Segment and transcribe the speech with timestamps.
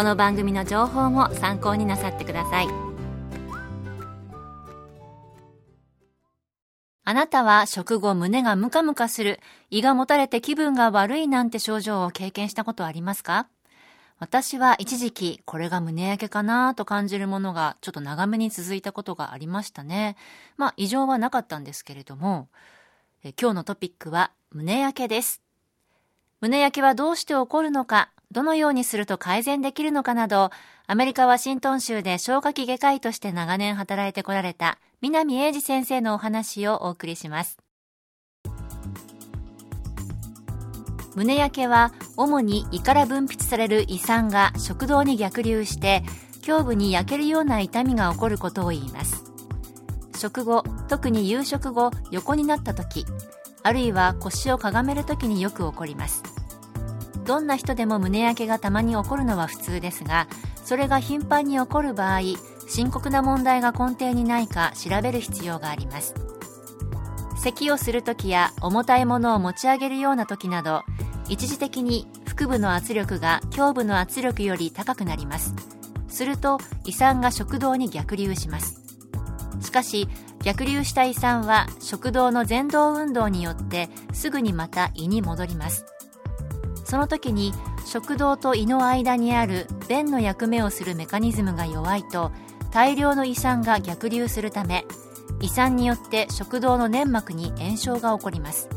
[0.00, 2.68] この番組の情報も参考になさってください
[7.04, 13.46] あなたは食後胸がムカムカする胃がもたれて気分が悪いなんて症状を経験したことはありますか？
[14.18, 20.16] 私は一時期これが胸焼けかなと感じるものがちょっと長めに続いたことがありましたね。
[20.56, 22.48] まあ異常はなかったんですけれども、
[23.22, 25.42] え今日のトピックは胸焼けです。
[26.40, 30.50] 胸焼けはどうして起こるのか、どのようにすると改善できるのかなど、
[30.86, 37.58] アメリカ・ワシントン州で消化器外科医として長年働いてこられた南英二先生のお話をお送りします。
[41.16, 46.02] 胸焼けは主に胃から分泌される胃酸が食道に逆流して
[46.46, 49.24] 胸部に焼けるような痛みが起こることを言います
[50.16, 53.06] 食後特に夕食後横になった時
[53.62, 56.22] あるいは腰をかがめる時によく起こります
[57.30, 60.26] どんな人でも胸焼けがたまに起こるのは普通ですが
[60.64, 62.22] それが頻繁に起こる場合
[62.66, 66.12] 深刻な問題が根底にないか調べる必要があります。
[67.40, 70.82] 咳をする時や重たいものを持ち上げるような時など
[71.28, 75.54] 一時的に腹部の圧力が胸部の圧力より高くなります。
[76.08, 78.82] すると胃酸が食道に逆流します。
[79.60, 80.08] しかし
[80.42, 85.99] 逆流した胃酸は食道の前動運動によってすぐにまた胃に戻ります。
[86.90, 87.54] その時に
[87.86, 92.32] 食道と胃の間にある便の役目をするメカニズムが弱いと
[92.72, 94.84] 大量の胃酸が逆流するため
[95.40, 98.68] 胃酸によって食道の粘膜に炎症が起こります。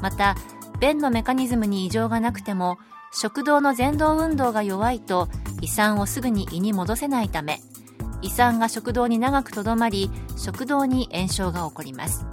[0.00, 0.36] また
[0.80, 2.78] 便のメカニズムに異常がなくても
[3.12, 5.28] 食道の前動運動が弱いと
[5.60, 7.60] 胃酸をすぐに胃に戻せないため
[8.22, 12.24] 胃酸が食道に長くとどまり食道に炎症が起こります。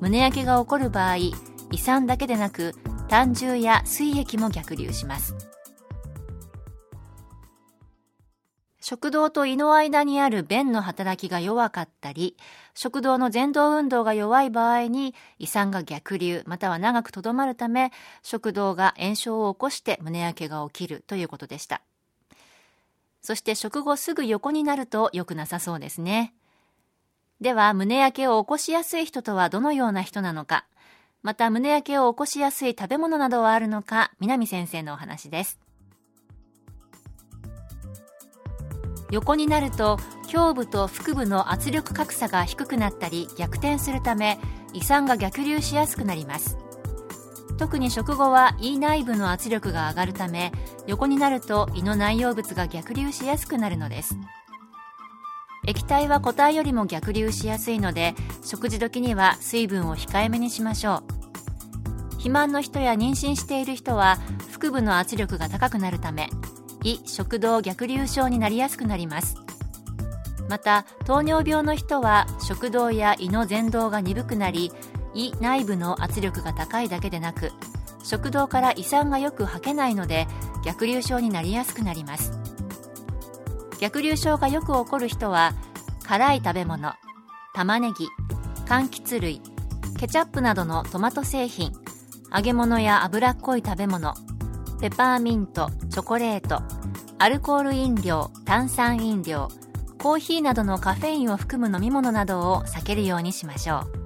[0.00, 1.34] 胸焼けが起こる場合胃
[1.76, 2.74] 酸だけでなく
[3.10, 5.34] 胆汁や膵液も逆流します
[8.80, 12.36] 食道と胃の間にある便の働きが弱かったり、
[12.72, 17.90] 食道の前動運動が弱い場合に胃酸が逆流または長くとどまるため、
[18.22, 21.82] 食道が炎症を起こして胸焼けが起きるということでした。
[23.22, 26.32] そして食後すぐ横になると良くなさそうですね。
[27.40, 30.64] では、胸焼けを起こしやすい人とはどのような人なのか、
[31.22, 35.60] また胸焼けを起こしやすい食べ物などはあるのか、南先生のお話です。
[39.10, 39.98] 横になると
[40.32, 44.38] 胸部と腹部の圧力格差が低くなったり逆転するため
[44.72, 46.56] 胃酸が逆流しやすくなります
[47.58, 50.52] 特に食後は胃内部の圧力が上がるため
[50.86, 54.16] 横になると胃の内容物が逆流しやすくなるのです
[55.66, 61.20] 液体は固体よりも逆流しやすいので食事時には水分を控えめにしましょう。
[62.12, 64.18] 肥満の人や妊娠している人は
[64.52, 66.28] 腹部の圧力が高くなるため
[66.82, 69.36] 胃食道逆流症になりやすくなります。
[70.48, 74.72] また糖尿病の人は食道や胃の前動が鈍くなり
[75.14, 77.52] 胃内部の圧力が高いだけでなく
[78.02, 80.26] 食道から胃酸がよく吐けないので
[80.64, 82.39] 逆流症になりやすくなります。
[83.80, 85.54] 逆流症がよく起こる人は
[86.06, 86.92] 辛い食べ物
[87.54, 88.06] 玉ねぎ
[88.66, 89.40] 柑橘類
[89.98, 91.72] ケチャップなどのトマト製品
[92.34, 94.14] 揚げ物や脂っこい食べ物
[94.80, 96.62] ペパーミントチョコレート
[97.18, 99.48] アルコール飲料炭酸飲料
[99.98, 104.00] コーヒーなどのカフェインを含む飲み物などを避けるようにしましょう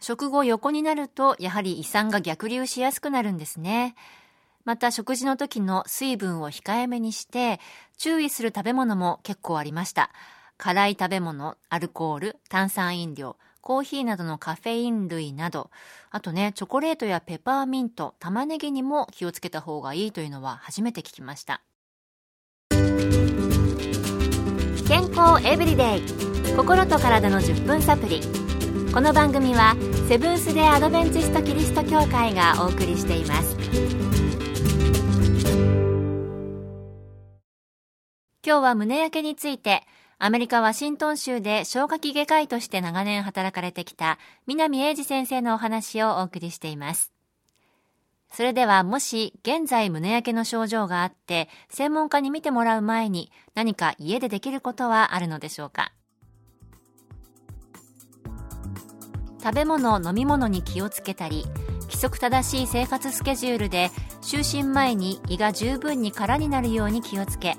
[0.00, 3.94] 食後横になるとやはり胃酸が逆流しやすくなるんですね。
[4.64, 7.60] また食事の時の水分を控えめにして
[7.98, 10.10] 注意する食べ物も結構ありました。
[10.56, 15.70] 辛い食べ物、アルコール、炭酸飲料、コーヒーなどのカフェイン類など、
[16.10, 21.62] あとね、チョコレートやペパーミント、玉ねぎにも気をつけた方がいいというのは初めて聞きました。
[24.86, 28.20] 健康エブリデイ心と体の10分サプリ
[28.92, 29.74] この番組は
[30.08, 33.56] セブンス・デ・アドベンチスト・キリスト教会がお送りしています
[38.46, 39.84] 今日は胸焼けについて
[40.18, 47.10] アメリカ・ワシントン州で消化器外科医として長年働かれてきた南英二先生のお話をお送りしています。
[48.30, 55.92] それではもし現在胸焼けの症状があって専門家に見てもらう前に何か家でできることはあるのでしょうか？
[59.42, 61.46] 食べ物飲み物に気をつけたり
[61.84, 67.56] 規則正しい生活スケジュールで就寝前に胃が十分に空になるように気をつけ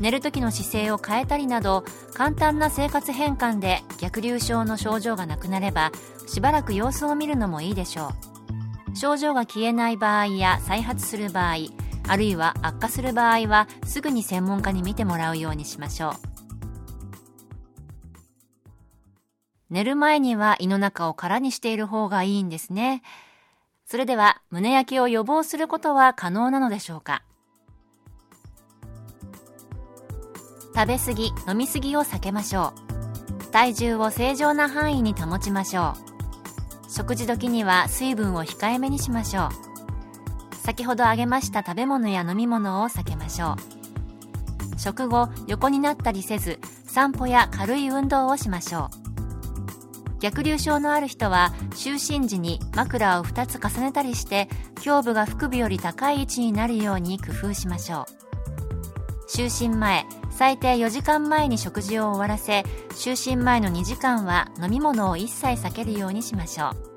[0.00, 1.84] 寝る時の姿勢を変えたりなど
[2.14, 5.90] 簡単な生活変換で逆流症の症状がなくなれば
[6.26, 8.08] しばらく様子を見るのもいいでしょ
[8.92, 8.96] う。
[8.96, 11.56] 症状が消えない場合や再発する場合
[12.08, 16.12] あるいは悪化する場合はすぐに専門家に見てもらうようにしましょう。
[19.68, 23.02] 寝る前には胃の中を空にしている方がいいんですね。
[23.84, 27.22] それでは胸焼けを予防することは可能なのでしょうか？
[30.76, 32.74] 食べ過ぎ飲み過ぎを避けましょ
[33.40, 33.50] う。
[33.50, 36.90] 体重を正常な範囲に保ちましょう。
[36.90, 39.48] 食事時には水分を控えめにしましょ
[40.52, 40.54] う。
[40.54, 43.56] 先ほど挙げました食べ物や飲み物を避けましょ
[44.74, 44.78] う。
[44.78, 50.20] 食後横になったりせず散歩や軽い運動をしましょう。
[50.20, 54.50] 逆流症のある人は就寝時に枕を2つ重ねたりして
[54.84, 58.26] 胸部が腹部より高い位置になるように工夫しましょう。
[59.26, 60.06] 就寝前
[60.36, 62.60] 最低4時間前に食事を終わらせ
[62.90, 66.96] 就寝前の2時間は飲み物を一切避けるようにしましょう。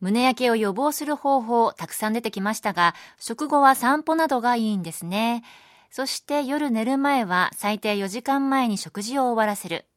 [0.00, 5.42] 胸焼けを予防する方法たくさん出てきましたが食後は散歩などがいいんですね。
[5.90, 9.89] そして夜寝る前は最低4時間前に食事を終わらせる。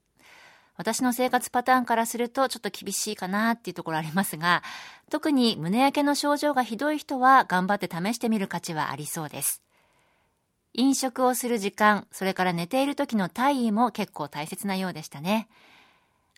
[0.75, 4.63] 私の生活パターンからするとちょっと厳しいかなっていうところありますが、
[5.11, 9.61] 特に胸焼けの症状がひどい人は頑張って試してみる価値はありそうです。
[10.73, 15.47] 飲食をする時間、それから寝ている時の体位も結構大切なようでしたね。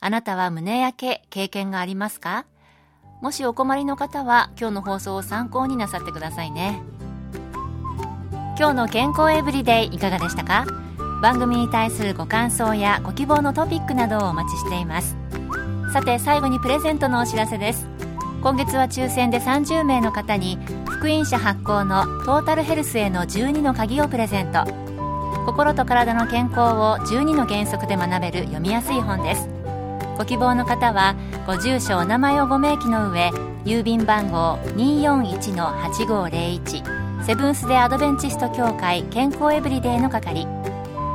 [0.02, 2.46] あなたは胸焼け経験がありますか？
[3.22, 6.82] もしお困りの方は今日の放送を参考になさってくださいね。
[8.60, 10.66] 今日の健康エブリデイいかがでしたか？
[11.26, 15.18] 番組に対するご感想やご希望のトピックなどをお待ちしています。
[15.92, 17.88] さて最後にプレゼントのお知らせです。
[18.44, 24.66] 今月は抽選で30名の方に福音社発行のトータルヘルスへの12の鍵をプレゼント。
[25.48, 29.50] 心と体の健康を12の原則で学べる読みやすい本です。
[30.20, 31.16] ご希望の方は
[31.48, 33.32] ご住所お名前をご明記の上
[33.66, 40.46] 郵便番号241-8501セブンス・デ・アドベンチスト協会健康エブリデイの係。